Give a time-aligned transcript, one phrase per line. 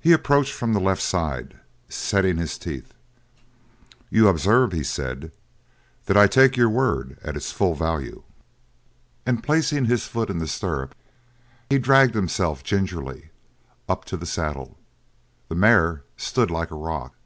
[0.00, 1.58] He approached from the left side,
[1.88, 2.94] setting his teeth.
[4.08, 5.32] "You observe," he said,
[6.06, 8.22] "that I take your word at its full value,"
[9.26, 10.94] and placing his foot in the stirrup,
[11.68, 13.30] he dragged himself gingerly
[13.88, 14.78] up to the saddle.
[15.48, 17.16] The mare stood like a rock.